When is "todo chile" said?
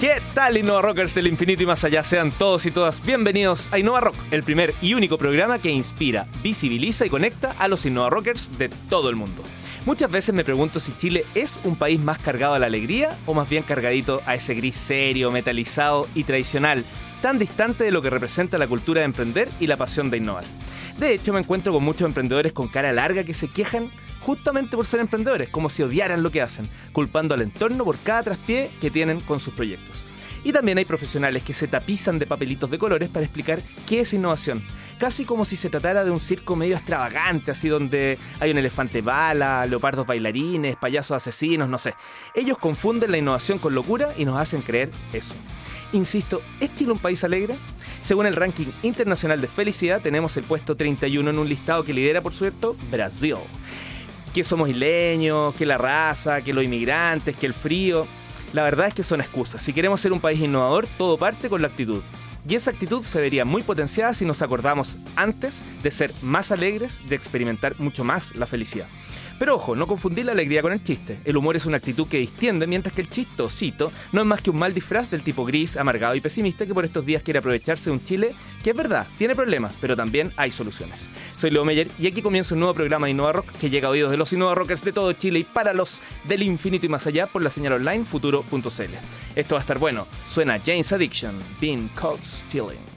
84.92-85.40